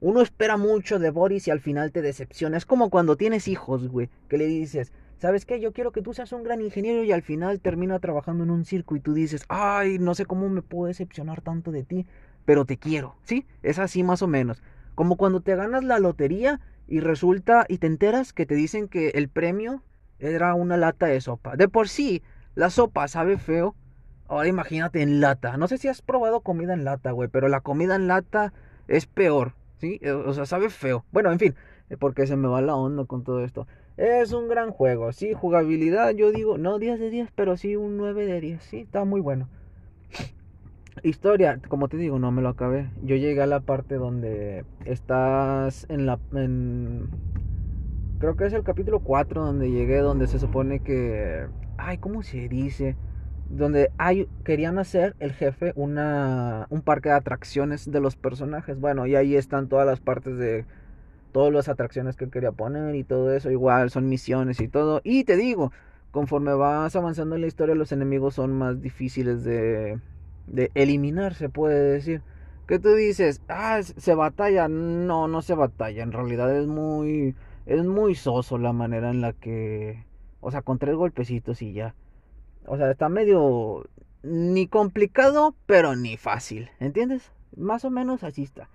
uno 0.00 0.20
espera 0.20 0.58
mucho 0.58 0.98
de 0.98 1.10
Boris 1.10 1.48
y 1.48 1.50
al 1.50 1.60
final 1.60 1.90
te 1.90 2.02
decepciona. 2.02 2.58
Es 2.58 2.66
como 2.66 2.90
cuando 2.90 3.16
tienes 3.16 3.48
hijos, 3.48 3.88
güey, 3.88 4.10
que 4.28 4.36
le 4.36 4.46
dices, 4.46 4.92
¿sabes 5.16 5.46
qué? 5.46 5.58
Yo 5.58 5.72
quiero 5.72 5.90
que 5.90 6.02
tú 6.02 6.12
seas 6.12 6.32
un 6.32 6.42
gran 6.42 6.60
ingeniero 6.60 7.02
y 7.02 7.12
al 7.12 7.22
final 7.22 7.60
termina 7.60 7.98
trabajando 7.98 8.44
en 8.44 8.50
un 8.50 8.66
circo 8.66 8.96
y 8.96 9.00
tú 9.00 9.14
dices, 9.14 9.46
ay, 9.48 9.98
no 9.98 10.14
sé 10.14 10.26
cómo 10.26 10.50
me 10.50 10.60
puedo 10.60 10.88
decepcionar 10.88 11.40
tanto 11.40 11.72
de 11.72 11.82
ti, 11.82 12.06
pero 12.44 12.66
te 12.66 12.76
quiero, 12.76 13.16
¿sí? 13.24 13.46
Es 13.62 13.78
así 13.78 14.02
más 14.02 14.20
o 14.20 14.26
menos. 14.26 14.62
Como 14.94 15.16
cuando 15.16 15.40
te 15.40 15.56
ganas 15.56 15.82
la 15.82 15.98
lotería 15.98 16.60
y 16.86 17.00
resulta 17.00 17.64
y 17.68 17.78
te 17.78 17.86
enteras 17.86 18.34
que 18.34 18.44
te 18.44 18.54
dicen 18.54 18.86
que 18.86 19.10
el 19.10 19.30
premio 19.30 19.82
era 20.20 20.54
una 20.54 20.76
lata 20.76 21.06
de 21.06 21.20
sopa. 21.20 21.56
De 21.56 21.68
por 21.68 21.88
sí, 21.88 22.22
la 22.54 22.70
sopa 22.70 23.08
sabe 23.08 23.38
feo. 23.38 23.74
Ahora 24.28 24.48
imagínate 24.48 25.02
en 25.02 25.20
lata. 25.20 25.56
No 25.56 25.66
sé 25.66 25.78
si 25.78 25.88
has 25.88 26.02
probado 26.02 26.40
comida 26.40 26.74
en 26.74 26.84
lata, 26.84 27.10
güey, 27.10 27.28
pero 27.28 27.48
la 27.48 27.60
comida 27.60 27.96
en 27.96 28.06
lata 28.06 28.52
es 28.86 29.06
peor, 29.06 29.54
¿sí? 29.78 29.98
Eh, 30.02 30.12
o 30.12 30.32
sea, 30.32 30.46
sabe 30.46 30.70
feo. 30.70 31.04
Bueno, 31.10 31.32
en 31.32 31.38
fin, 31.38 31.54
eh, 31.88 31.96
porque 31.96 32.26
se 32.26 32.36
me 32.36 32.46
va 32.46 32.60
la 32.60 32.76
onda 32.76 33.04
con 33.06 33.24
todo 33.24 33.44
esto. 33.44 33.66
Es 33.96 34.32
un 34.32 34.48
gran 34.48 34.70
juego, 34.70 35.12
sí, 35.12 35.34
jugabilidad, 35.34 36.14
yo 36.14 36.30
digo, 36.30 36.58
no 36.58 36.78
10 36.78 37.00
de 37.00 37.10
10, 37.10 37.30
pero 37.34 37.56
sí 37.56 37.76
un 37.76 37.96
9 37.98 38.24
de 38.24 38.40
10, 38.40 38.62
sí, 38.62 38.78
está 38.80 39.04
muy 39.04 39.20
bueno. 39.20 39.48
Historia, 41.02 41.60
como 41.68 41.88
te 41.88 41.96
digo, 41.96 42.18
no 42.18 42.30
me 42.30 42.42
lo 42.42 42.50
acabé. 42.50 42.90
Yo 43.02 43.16
llegué 43.16 43.42
a 43.42 43.46
la 43.46 43.60
parte 43.60 43.96
donde 43.96 44.64
estás 44.84 45.86
en 45.88 46.06
la... 46.06 46.18
En 46.32 47.08
creo 48.20 48.36
que 48.36 48.44
es 48.44 48.52
el 48.52 48.62
capítulo 48.62 49.00
4 49.00 49.44
donde 49.44 49.70
llegué, 49.70 49.98
donde 49.98 50.28
se 50.28 50.38
supone 50.38 50.80
que, 50.80 51.46
ay, 51.78 51.98
¿cómo 51.98 52.22
se 52.22 52.48
dice? 52.48 52.94
Donde 53.48 53.90
hay, 53.98 54.28
querían 54.44 54.78
hacer 54.78 55.16
el 55.18 55.32
jefe 55.32 55.72
una, 55.74 56.66
un 56.70 56.82
parque 56.82 57.08
de 57.08 57.16
atracciones 57.16 57.90
de 57.90 58.00
los 58.00 58.16
personajes. 58.16 58.78
Bueno, 58.78 59.06
y 59.06 59.16
ahí 59.16 59.34
están 59.36 59.68
todas 59.68 59.86
las 59.86 60.00
partes 60.00 60.36
de 60.38 60.66
todas 61.32 61.52
las 61.52 61.68
atracciones 61.68 62.16
que 62.16 62.28
quería 62.28 62.52
poner 62.52 62.94
y 62.94 63.04
todo 63.04 63.32
eso. 63.32 63.50
Igual 63.50 63.90
son 63.90 64.08
misiones 64.08 64.60
y 64.60 64.68
todo. 64.68 65.00
Y 65.02 65.24
te 65.24 65.36
digo, 65.36 65.72
conforme 66.10 66.52
vas 66.52 66.94
avanzando 66.94 67.36
en 67.36 67.40
la 67.40 67.46
historia, 67.46 67.74
los 67.74 67.90
enemigos 67.90 68.34
son 68.34 68.52
más 68.52 68.82
difíciles 68.82 69.44
de, 69.44 69.98
de 70.46 70.70
eliminar, 70.74 71.34
se 71.34 71.48
puede 71.48 71.92
decir 71.92 72.22
que 72.70 72.78
tú 72.78 72.94
dices, 72.94 73.42
ah, 73.48 73.80
se 73.82 74.14
batalla. 74.14 74.68
No, 74.68 75.26
no 75.26 75.42
se 75.42 75.54
batalla. 75.54 76.04
En 76.04 76.12
realidad 76.12 76.54
es 76.56 76.68
muy, 76.68 77.34
es 77.66 77.84
muy 77.84 78.14
soso 78.14 78.58
la 78.58 78.72
manera 78.72 79.10
en 79.10 79.20
la 79.20 79.32
que, 79.32 80.04
o 80.40 80.50
sea, 80.50 80.62
con 80.62 80.78
tres 80.78 80.94
golpecitos 80.96 81.62
y 81.62 81.72
ya. 81.72 81.94
O 82.66 82.76
sea, 82.76 82.90
está 82.90 83.08
medio 83.08 83.86
ni 84.22 84.66
complicado, 84.66 85.54
pero 85.66 85.96
ni 85.96 86.16
fácil. 86.16 86.70
¿Entiendes? 86.80 87.32
Más 87.56 87.84
o 87.84 87.90
menos 87.90 88.22
así 88.22 88.42
está. 88.42 88.68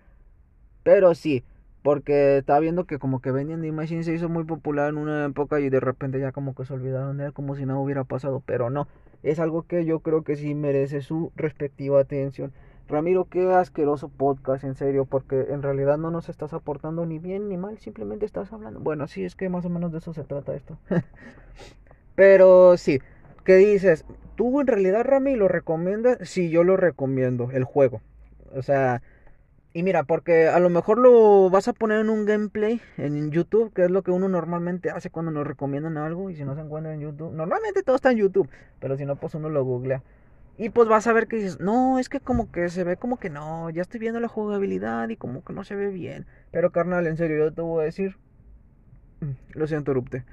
Pero 0.83 1.15
sí, 1.15 1.43
porque 1.81 2.37
estaba 2.37 2.59
viendo 2.59 2.85
que 2.85 2.97
como 2.99 3.21
que 3.21 3.31
Vending 3.31 3.61
the 3.61 3.71
Machine 3.71 4.03
se 4.03 4.13
hizo 4.13 4.27
muy 4.27 4.43
popular 4.43 4.89
en 4.89 4.97
una 4.97 5.25
época 5.25 5.59
y 5.59 5.69
de 5.69 5.79
repente 5.79 6.19
ya 6.19 6.31
como 6.31 6.55
que 6.55 6.65
se 6.65 6.73
olvidaron 6.73 7.17
de 7.17 7.25
él 7.25 7.33
como 7.33 7.55
si 7.55 7.65
nada 7.65 7.79
hubiera 7.79 8.03
pasado. 8.03 8.41
Pero 8.45 8.69
no, 8.69 8.87
es 9.23 9.39
algo 9.39 9.63
que 9.63 9.85
yo 9.85 9.99
creo 9.99 10.23
que 10.23 10.35
sí 10.35 10.55
merece 10.55 11.01
su 11.01 11.31
respectiva 11.35 11.99
atención. 11.99 12.53
Ramiro, 12.87 13.25
qué 13.25 13.51
asqueroso 13.51 14.09
podcast, 14.09 14.63
en 14.63 14.75
serio, 14.75 15.05
porque 15.05 15.47
en 15.49 15.63
realidad 15.63 15.97
no 15.97 16.11
nos 16.11 16.29
estás 16.29 16.53
aportando 16.53 17.05
ni 17.05 17.17
bien 17.17 17.49
ni 17.49 17.57
mal, 17.57 17.79
simplemente 17.79 18.25
estás 18.25 18.53
hablando. 18.53 18.79
Bueno, 18.79 19.07
sí, 19.07 19.25
es 19.25 19.35
que 19.35 19.49
más 19.49 19.65
o 19.65 19.69
menos 19.69 19.91
de 19.91 19.97
eso 19.97 20.13
se 20.13 20.23
trata 20.23 20.53
esto. 20.53 20.77
Pero 22.15 22.77
sí, 22.77 22.99
¿qué 23.43 23.55
dices? 23.55 24.05
¿Tú 24.35 24.61
en 24.61 24.67
realidad, 24.67 25.03
Rami, 25.03 25.35
lo 25.35 25.47
recomiendas? 25.47 26.17
Sí, 26.29 26.49
yo 26.49 26.63
lo 26.63 26.77
recomiendo, 26.77 27.49
el 27.51 27.63
juego. 27.63 28.01
O 28.53 28.61
sea, 28.61 29.01
y 29.73 29.83
mira, 29.83 30.03
porque 30.03 30.47
a 30.47 30.59
lo 30.59 30.69
mejor 30.69 30.99
lo 30.99 31.49
vas 31.49 31.67
a 31.67 31.73
poner 31.73 31.99
en 31.99 32.09
un 32.09 32.25
gameplay 32.25 32.79
en 32.97 33.31
YouTube, 33.31 33.73
que 33.73 33.83
es 33.83 33.91
lo 33.91 34.03
que 34.03 34.11
uno 34.11 34.29
normalmente 34.29 34.91
hace 34.91 35.09
cuando 35.09 35.31
nos 35.31 35.45
recomiendan 35.45 35.97
algo, 35.97 36.29
y 36.29 36.35
si 36.35 36.45
no 36.45 36.55
se 36.55 36.61
encuentra 36.61 36.93
en 36.93 37.01
YouTube, 37.01 37.33
normalmente 37.33 37.83
todo 37.83 37.95
está 37.95 38.11
en 38.11 38.19
YouTube, 38.19 38.47
pero 38.79 38.95
si 38.95 39.05
no, 39.05 39.15
pues 39.15 39.33
uno 39.33 39.49
lo 39.49 39.65
googlea. 39.65 40.01
Y 40.57 40.69
pues 40.69 40.87
vas 40.87 41.05
a 41.07 41.13
ver 41.13 41.27
que 41.27 41.35
dices, 41.35 41.59
no, 41.59 41.99
es 41.99 42.07
que 42.07 42.21
como 42.21 42.51
que 42.51 42.69
se 42.69 42.83
ve 42.85 42.95
como 42.95 43.17
que 43.17 43.29
no, 43.29 43.69
ya 43.69 43.81
estoy 43.81 43.99
viendo 43.99 44.19
la 44.21 44.29
jugabilidad 44.29 45.09
y 45.09 45.17
como 45.17 45.43
que 45.43 45.51
no 45.53 45.63
se 45.65 45.75
ve 45.75 45.89
bien. 45.89 46.25
Pero 46.51 46.71
carnal, 46.71 47.07
en 47.07 47.17
serio, 47.17 47.37
yo 47.37 47.51
te 47.53 47.61
voy 47.61 47.81
a 47.81 47.85
decir, 47.85 48.15
mm, 49.19 49.57
lo 49.57 49.67
siento, 49.67 49.93
Rupte, 49.93 50.23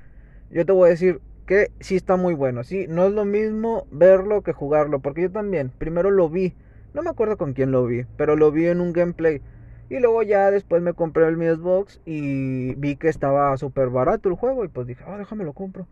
yo 0.51 0.65
te 0.65 0.73
voy 0.73 0.87
a 0.87 0.91
decir 0.91 1.21
que 1.47 1.73
sí 1.81 1.97
está 1.97 2.17
muy 2.17 2.35
bueno, 2.35 2.63
sí, 2.63 2.87
no 2.89 3.07
es 3.07 3.13
lo 3.13 3.25
mismo 3.25 3.87
verlo 3.91 4.43
que 4.43 4.53
jugarlo, 4.53 5.01
porque 5.01 5.23
yo 5.23 5.31
también, 5.33 5.71
primero 5.71 6.11
lo 6.11 6.29
vi, 6.29 6.55
no 6.95 7.03
me 7.03 7.11
acuerdo 7.11 7.37
con 7.37 7.53
quién 7.53 7.73
lo 7.73 7.85
vi, 7.85 8.05
pero 8.17 8.37
lo 8.37 8.53
vi 8.53 8.67
en 8.67 8.81
un 8.81 8.93
gameplay. 8.93 9.43
Y 9.91 9.99
luego 9.99 10.23
ya 10.23 10.51
después 10.51 10.83
me 10.83 10.95
compré 10.95 11.27
el 11.27 11.37
Mi 11.37 11.47
Xbox 11.47 12.01
y 12.07 12.75
vi 12.77 12.97
que 12.97 13.09
estaba 13.09 13.55
súper 13.59 13.91
barato 13.91 14.29
el 14.29 14.37
juego 14.37 14.65
y 14.65 14.69
pues 14.69 14.87
dije, 14.87 15.05
ah, 15.07 15.19
déjame 15.19 15.45
lo 15.45 15.53
compro. 15.53 15.87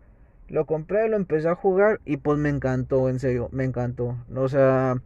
Lo 0.51 0.65
compré, 0.65 1.07
lo 1.07 1.15
empecé 1.15 1.47
a 1.47 1.55
jugar 1.55 2.01
y 2.03 2.17
pues 2.17 2.37
me 2.37 2.49
encantó, 2.49 3.07
en 3.07 3.19
serio, 3.19 3.47
me 3.53 3.63
encantó. 3.63 4.17
O 4.35 4.49
sea, 4.49 5.01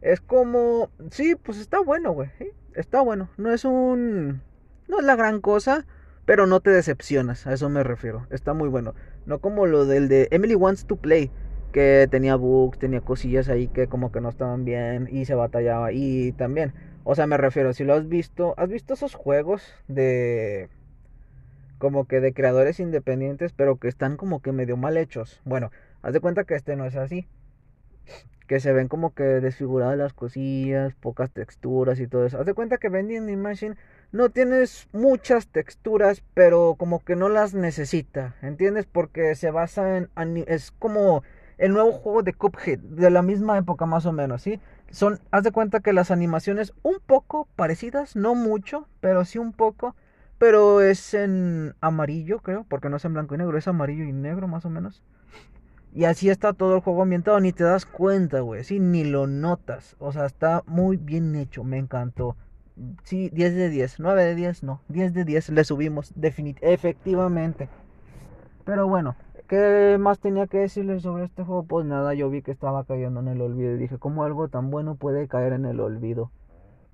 es 0.00 0.20
como, 0.20 0.90
sí, 1.10 1.34
pues 1.34 1.58
está 1.58 1.80
bueno, 1.80 2.12
güey. 2.12 2.30
Está 2.72 3.00
bueno. 3.00 3.28
No 3.36 3.52
es 3.52 3.64
un, 3.64 4.42
no 4.86 5.00
es 5.00 5.04
la 5.04 5.16
gran 5.16 5.40
cosa, 5.40 5.86
pero 6.24 6.46
no 6.46 6.60
te 6.60 6.70
decepcionas, 6.70 7.48
a 7.48 7.52
eso 7.52 7.68
me 7.68 7.82
refiero. 7.82 8.28
Está 8.30 8.54
muy 8.54 8.68
bueno. 8.68 8.94
No 9.26 9.40
como 9.40 9.66
lo 9.66 9.86
del 9.86 10.06
de 10.06 10.28
Emily 10.30 10.54
Wants 10.54 10.86
to 10.86 10.94
Play, 10.94 11.32
que 11.72 12.06
tenía 12.08 12.36
bugs, 12.36 12.78
tenía 12.78 13.00
cosillas 13.00 13.48
ahí 13.48 13.66
que 13.66 13.88
como 13.88 14.12
que 14.12 14.20
no 14.20 14.28
estaban 14.28 14.64
bien 14.64 15.08
y 15.10 15.24
se 15.24 15.34
batallaba. 15.34 15.90
Y 15.90 16.30
también, 16.32 16.74
o 17.02 17.16
sea, 17.16 17.26
me 17.26 17.38
refiero, 17.38 17.72
si 17.72 17.82
lo 17.82 17.94
has 17.94 18.08
visto, 18.08 18.54
¿has 18.56 18.68
visto 18.68 18.94
esos 18.94 19.16
juegos 19.16 19.64
de 19.88 20.68
como 21.78 22.06
que 22.06 22.20
de 22.20 22.32
creadores 22.32 22.80
independientes, 22.80 23.52
pero 23.52 23.76
que 23.76 23.88
están 23.88 24.16
como 24.16 24.40
que 24.40 24.52
medio 24.52 24.76
mal 24.76 24.96
hechos. 24.96 25.40
Bueno, 25.44 25.70
haz 26.02 26.12
de 26.12 26.20
cuenta 26.20 26.44
que 26.44 26.54
este 26.54 26.76
no 26.76 26.84
es 26.84 26.96
así. 26.96 27.26
Que 28.46 28.60
se 28.60 28.72
ven 28.72 28.86
como 28.86 29.12
que 29.12 29.24
desfiguradas 29.24 29.98
las 29.98 30.12
cosillas, 30.12 30.94
pocas 30.94 31.30
texturas 31.32 31.98
y 31.98 32.06
todo 32.06 32.26
eso. 32.26 32.38
Haz 32.38 32.46
de 32.46 32.54
cuenta 32.54 32.78
que 32.78 32.88
Vending 32.88 33.40
Machine 33.40 33.76
no 34.12 34.30
tienes 34.30 34.88
muchas 34.92 35.48
texturas, 35.48 36.22
pero 36.34 36.76
como 36.78 37.04
que 37.04 37.16
no 37.16 37.28
las 37.28 37.54
necesita. 37.54 38.36
¿Entiendes? 38.42 38.86
Porque 38.86 39.34
se 39.34 39.50
basa 39.50 39.96
en. 39.96 40.08
Es 40.46 40.70
como 40.70 41.24
el 41.58 41.72
nuevo 41.72 41.92
juego 41.92 42.22
de 42.22 42.34
Cuphead, 42.34 42.78
de 42.78 43.10
la 43.10 43.22
misma 43.22 43.58
época 43.58 43.86
más 43.86 44.06
o 44.06 44.12
menos, 44.12 44.42
¿sí? 44.42 44.60
Son, 44.90 45.18
haz 45.30 45.42
de 45.42 45.50
cuenta 45.50 45.80
que 45.80 45.92
las 45.92 46.10
animaciones 46.10 46.72
un 46.82 46.98
poco 47.04 47.48
parecidas, 47.56 48.14
no 48.14 48.34
mucho, 48.34 48.88
pero 49.00 49.24
sí 49.24 49.38
un 49.38 49.52
poco 49.52 49.96
pero 50.38 50.80
es 50.80 51.14
en 51.14 51.74
amarillo, 51.80 52.40
creo, 52.40 52.64
porque 52.68 52.88
no 52.88 52.96
es 52.96 53.04
en 53.04 53.14
blanco 53.14 53.34
y 53.34 53.38
negro, 53.38 53.56
es 53.56 53.68
amarillo 53.68 54.04
y 54.04 54.12
negro 54.12 54.48
más 54.48 54.64
o 54.64 54.70
menos. 54.70 55.02
Y 55.94 56.04
así 56.04 56.28
está 56.28 56.52
todo 56.52 56.74
el 56.74 56.82
juego 56.82 57.02
ambientado, 57.02 57.40
ni 57.40 57.52
te 57.52 57.64
das 57.64 57.86
cuenta, 57.86 58.40
güey, 58.40 58.64
sí, 58.64 58.80
ni 58.80 59.04
lo 59.04 59.26
notas. 59.26 59.96
O 59.98 60.12
sea, 60.12 60.26
está 60.26 60.62
muy 60.66 60.98
bien 60.98 61.34
hecho, 61.36 61.64
me 61.64 61.78
encantó. 61.78 62.36
Sí, 63.04 63.30
10 63.30 63.54
de 63.54 63.70
10, 63.70 64.00
9 64.00 64.24
de 64.24 64.34
10, 64.34 64.62
no, 64.62 64.82
10 64.88 65.14
de 65.14 65.24
10 65.24 65.48
le 65.50 65.64
subimos, 65.64 66.12
efectivamente. 66.60 67.70
Pero 68.66 68.86
bueno, 68.86 69.16
¿qué 69.48 69.96
más 69.98 70.18
tenía 70.18 70.46
que 70.46 70.58
decirles 70.58 71.02
sobre 71.02 71.24
este 71.24 71.44
juego? 71.44 71.62
Pues 71.62 71.86
nada, 71.86 72.12
yo 72.12 72.28
vi 72.28 72.42
que 72.42 72.50
estaba 72.50 72.84
cayendo 72.84 73.20
en 73.20 73.28
el 73.28 73.40
olvido 73.40 73.72
y 73.72 73.78
dije, 73.78 73.96
¿cómo 73.96 74.24
algo 74.24 74.48
tan 74.48 74.70
bueno 74.70 74.96
puede 74.96 75.28
caer 75.28 75.54
en 75.54 75.64
el 75.64 75.80
olvido? 75.80 76.30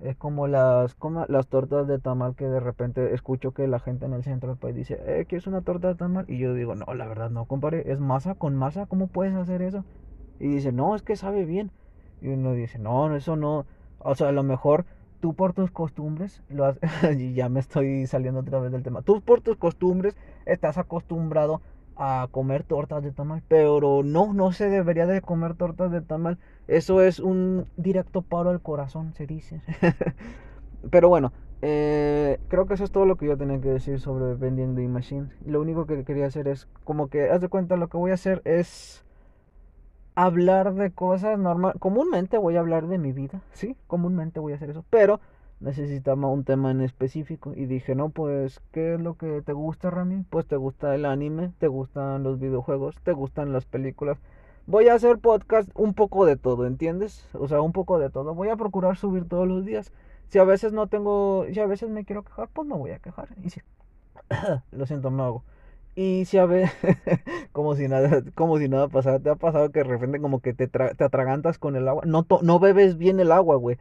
Es 0.03 0.17
como 0.17 0.47
las, 0.47 0.95
como 0.95 1.25
las 1.29 1.47
tortas 1.47 1.87
de 1.87 1.97
tamal 1.97 2.35
que 2.35 2.45
de 2.45 2.59
repente 2.59 3.13
escucho 3.13 3.53
que 3.53 3.67
la 3.67 3.79
gente 3.79 4.05
en 4.05 4.13
el 4.13 4.23
centro 4.23 4.49
del 4.49 4.57
país 4.57 4.75
dice, 4.75 4.99
eh, 5.05 5.25
es 5.29 5.47
una 5.47 5.61
torta 5.61 5.87
de 5.87 5.95
tamal? 5.95 6.25
Y 6.27 6.37
yo 6.39 6.53
digo, 6.53 6.75
no, 6.75 6.93
la 6.93 7.07
verdad 7.07 7.29
no, 7.29 7.45
compadre, 7.45 7.89
es 7.91 7.99
masa 7.99 8.35
con 8.35 8.55
masa, 8.55 8.85
¿cómo 8.85 9.07
puedes 9.07 9.33
hacer 9.33 9.61
eso? 9.61 9.85
Y 10.39 10.47
dice, 10.47 10.71
no, 10.73 10.95
es 10.95 11.03
que 11.03 11.15
sabe 11.15 11.45
bien. 11.45 11.71
Y 12.21 12.27
uno 12.29 12.53
dice, 12.53 12.79
no, 12.79 13.15
eso 13.15 13.37
no, 13.37 13.65
o 13.99 14.15
sea, 14.15 14.29
a 14.29 14.31
lo 14.33 14.43
mejor 14.43 14.85
tú 15.21 15.35
por 15.35 15.53
tus 15.53 15.71
costumbres, 15.71 16.43
lo 16.49 16.65
has... 16.65 16.79
ya 17.33 17.47
me 17.49 17.61
estoy 17.61 18.05
saliendo 18.07 18.41
otra 18.41 18.59
vez 18.59 18.71
del 18.73 18.83
tema, 18.83 19.03
tú 19.03 19.21
por 19.21 19.41
tus 19.41 19.57
costumbres 19.57 20.17
estás 20.45 20.77
acostumbrado 20.77 21.61
a 21.95 22.27
comer 22.31 22.63
tortas 22.63 23.03
de 23.03 23.11
tamal, 23.11 23.43
pero 23.47 24.01
no, 24.03 24.33
no 24.33 24.51
se 24.51 24.69
debería 24.69 25.05
de 25.05 25.21
comer 25.21 25.55
tortas 25.55 25.91
de 25.91 26.01
tamal. 26.01 26.37
Eso 26.67 27.01
es 27.01 27.19
un 27.19 27.67
directo 27.77 28.21
paro 28.21 28.49
al 28.49 28.61
corazón, 28.61 29.13
se 29.13 29.27
dice. 29.27 29.61
pero 30.89 31.09
bueno, 31.09 31.31
eh, 31.61 32.39
creo 32.49 32.65
que 32.65 32.73
eso 32.73 32.83
es 32.83 32.91
todo 32.91 33.05
lo 33.05 33.15
que 33.15 33.25
yo 33.27 33.37
tenía 33.37 33.59
que 33.61 33.69
decir 33.69 33.99
sobre 33.99 34.35
vendiendo 34.35 34.81
the 34.81 34.87
Machine. 34.87 35.29
Lo 35.45 35.61
único 35.61 35.85
que 35.85 36.03
quería 36.03 36.25
hacer 36.25 36.47
es, 36.47 36.67
como 36.83 37.07
que, 37.07 37.29
haz 37.29 37.41
de 37.41 37.47
cuenta, 37.49 37.77
lo 37.77 37.87
que 37.87 37.97
voy 37.97 38.11
a 38.11 38.15
hacer 38.15 38.41
es 38.45 39.05
hablar 40.15 40.73
de 40.73 40.91
cosas 40.91 41.39
normal. 41.39 41.75
Comúnmente 41.79 42.37
voy 42.37 42.57
a 42.57 42.59
hablar 42.59 42.87
de 42.87 42.97
mi 42.97 43.11
vida, 43.11 43.41
sí, 43.51 43.75
comúnmente 43.87 44.39
voy 44.39 44.53
a 44.53 44.55
hacer 44.55 44.71
eso, 44.71 44.83
pero 44.89 45.19
necesitaba 45.63 46.27
un 46.27 46.43
tema 46.43 46.71
en 46.71 46.81
específico 46.81 47.53
y 47.55 47.65
dije, 47.65 47.95
no, 47.95 48.09
pues, 48.09 48.61
¿qué 48.71 48.95
es 48.95 48.99
lo 48.99 49.15
que 49.15 49.41
te 49.41 49.53
gusta, 49.53 49.89
Rami? 49.89 50.25
Pues 50.29 50.45
te 50.45 50.57
gusta 50.57 50.93
el 50.93 51.05
anime, 51.05 51.53
te 51.57 51.67
gustan 51.67 52.21
los 52.23 52.39
videojuegos, 52.39 52.99
te 53.03 53.13
gustan 53.13 53.53
las 53.53 53.65
películas. 53.65 54.17
Voy 54.67 54.89
a 54.89 54.95
hacer 54.95 55.19
podcast 55.19 55.69
un 55.73 55.93
poco 55.93 56.25
de 56.25 56.35
todo, 56.35 56.67
¿entiendes? 56.67 57.27
O 57.33 57.47
sea, 57.47 57.61
un 57.61 57.71
poco 57.71 57.97
de 57.97 58.09
todo. 58.09 58.35
Voy 58.35 58.49
a 58.49 58.57
procurar 58.57 58.97
subir 58.97 59.27
todos 59.27 59.47
los 59.47 59.65
días. 59.65 59.91
Si 60.29 60.37
a 60.37 60.43
veces 60.43 60.73
no 60.73 60.87
tengo, 60.87 61.45
si 61.51 61.59
a 61.59 61.65
veces 61.65 61.89
me 61.89 62.03
quiero 62.03 62.23
quejar, 62.23 62.49
pues 62.51 62.67
me 62.67 62.75
voy 62.75 62.91
a 62.91 62.99
quejar. 62.99 63.29
Y 63.41 63.47
lo 64.71 64.85
siento, 64.85 65.11
me 65.11 65.23
hago. 65.23 65.43
Y 65.95 66.25
si 66.25 66.39
a 66.39 66.45
veces, 66.45 66.71
como 67.53 67.75
si 67.75 67.87
nada, 67.87 68.23
como 68.35 68.57
si 68.57 68.67
nada 68.67 68.89
pasara, 68.89 69.19
te 69.19 69.29
ha 69.29 69.35
pasado 69.35 69.71
que 69.71 69.79
de 69.79 69.85
repente 69.85 70.19
como 70.19 70.41
que 70.41 70.53
te, 70.53 70.67
te 70.67 71.03
atragantas 71.03 71.57
con 71.57 71.77
el 71.77 71.87
agua. 71.87 72.03
No, 72.05 72.25
no 72.41 72.59
bebes 72.59 72.97
bien 72.97 73.21
el 73.21 73.31
agua, 73.31 73.55
güey 73.55 73.77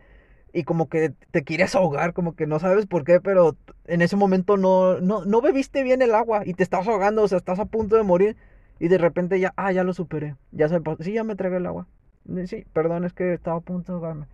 y 0.52 0.64
como 0.64 0.88
que 0.88 1.12
te 1.30 1.44
quieres 1.44 1.74
ahogar, 1.74 2.12
como 2.12 2.34
que 2.34 2.46
no 2.46 2.58
sabes 2.58 2.86
por 2.86 3.04
qué, 3.04 3.20
pero 3.20 3.56
en 3.86 4.02
ese 4.02 4.16
momento 4.16 4.56
no, 4.56 5.00
no, 5.00 5.24
no 5.24 5.40
bebiste 5.40 5.82
bien 5.82 6.02
el 6.02 6.14
agua 6.14 6.42
y 6.44 6.54
te 6.54 6.62
estás 6.62 6.86
ahogando, 6.86 7.22
o 7.22 7.28
sea, 7.28 7.38
estás 7.38 7.58
a 7.58 7.64
punto 7.64 7.96
de 7.96 8.02
morir 8.02 8.36
y 8.78 8.88
de 8.88 8.98
repente 8.98 9.40
ya, 9.40 9.52
ah, 9.56 9.72
ya 9.72 9.84
lo 9.84 9.94
superé, 9.94 10.36
ya 10.50 10.68
se 10.68 10.80
sí, 11.00 11.12
ya 11.12 11.24
me 11.24 11.36
tragué 11.36 11.56
el 11.56 11.66
agua. 11.66 11.86
Sí, 12.46 12.64
perdón, 12.72 13.04
es 13.04 13.12
que 13.12 13.32
estaba 13.32 13.56
a 13.58 13.60
punto 13.60 13.92
de 13.92 13.96
ahogarme. 13.96 14.26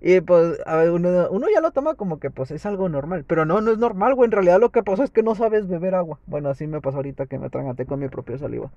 Y 0.00 0.20
pues, 0.20 0.58
a 0.66 0.76
ver, 0.76 0.90
uno, 0.90 1.28
uno 1.30 1.46
ya 1.52 1.60
lo 1.60 1.70
toma 1.70 1.94
como 1.94 2.18
que 2.18 2.30
pues 2.30 2.50
es 2.50 2.66
algo 2.66 2.88
normal, 2.88 3.24
pero 3.26 3.46
no, 3.46 3.60
no 3.60 3.72
es 3.72 3.78
normal, 3.78 4.14
güey, 4.14 4.26
en 4.26 4.32
realidad 4.32 4.60
lo 4.60 4.70
que 4.70 4.82
pasó 4.82 5.02
es 5.02 5.10
que 5.10 5.22
no 5.22 5.34
sabes 5.34 5.66
beber 5.66 5.94
agua. 5.94 6.18
Bueno, 6.26 6.50
así 6.50 6.66
me 6.66 6.80
pasó 6.80 6.98
ahorita 6.98 7.26
que 7.26 7.38
me 7.38 7.46
atraganté 7.46 7.86
con 7.86 8.00
mi 8.00 8.08
propio 8.08 8.36
saliva. 8.36 8.70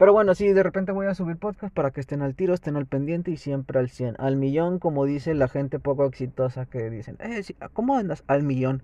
Pero 0.00 0.14
bueno, 0.14 0.34
sí, 0.34 0.50
de 0.54 0.62
repente 0.62 0.92
voy 0.92 1.08
a 1.08 1.14
subir 1.14 1.36
podcast 1.36 1.74
para 1.74 1.90
que 1.90 2.00
estén 2.00 2.22
al 2.22 2.34
tiro, 2.34 2.54
estén 2.54 2.74
al 2.76 2.86
pendiente 2.86 3.32
y 3.32 3.36
siempre 3.36 3.78
al 3.78 3.90
100. 3.90 4.16
Al 4.18 4.36
millón, 4.36 4.78
como 4.78 5.04
dice 5.04 5.34
la 5.34 5.46
gente 5.46 5.78
poco 5.78 6.06
exitosa 6.06 6.64
que 6.64 6.88
dicen, 6.88 7.18
eh, 7.20 7.42
¿cómo 7.74 7.98
andas? 7.98 8.24
Al 8.26 8.42
millón. 8.42 8.82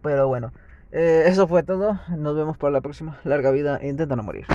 Pero 0.00 0.28
bueno, 0.28 0.54
eh, 0.92 1.24
eso 1.26 1.46
fue 1.46 1.62
todo. 1.62 2.00
Nos 2.16 2.34
vemos 2.36 2.56
para 2.56 2.72
la 2.72 2.80
próxima. 2.80 3.20
Larga 3.24 3.50
vida 3.50 3.80
intentan 3.82 4.16
no 4.16 4.22
morir. 4.22 4.46